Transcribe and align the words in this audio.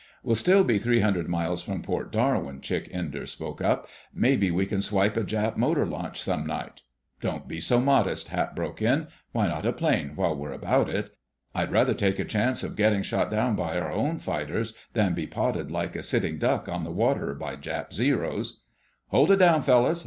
"We'll 0.23 0.33
still 0.33 0.63
be 0.63 0.79
three 0.79 1.01
hundred 1.01 1.27
miles 1.29 1.61
from 1.61 1.83
Port 1.83 2.11
Darwin," 2.11 2.59
Chick 2.59 2.89
Enders 2.91 3.29
spoke 3.29 3.61
up. 3.61 3.87
"Maybe 4.11 4.49
we 4.49 4.65
can 4.65 4.81
swipe 4.81 5.15
a 5.15 5.23
Jap 5.23 5.57
motor 5.57 5.85
launch 5.85 6.19
some 6.19 6.43
night—" 6.47 6.81
"Don't 7.19 7.47
be 7.47 7.61
so 7.61 7.79
modest," 7.79 8.29
Hap 8.29 8.55
broke 8.55 8.81
in. 8.81 9.09
"Why 9.31 9.45
not 9.45 9.63
a 9.63 9.71
plane 9.71 10.13
while 10.15 10.35
we're 10.35 10.53
about 10.53 10.89
it? 10.89 11.15
I'd 11.53 11.71
rather 11.71 11.93
take 11.93 12.17
a 12.17 12.25
chance 12.25 12.63
of 12.63 12.75
getting 12.75 13.03
shot 13.03 13.29
down 13.29 13.55
by 13.55 13.77
our 13.77 13.91
own 13.91 14.17
fighters 14.17 14.73
than 14.93 15.13
be 15.13 15.27
potted 15.27 15.69
like 15.69 15.95
a 15.95 16.01
sitting 16.01 16.39
duck 16.39 16.67
on 16.67 16.83
the 16.83 16.89
water 16.89 17.35
by 17.35 17.55
Jap 17.55 17.93
Zeros." 17.93 18.63
"Hold 19.09 19.29
it 19.29 19.35
down, 19.37 19.61
fellows!" 19.61 19.99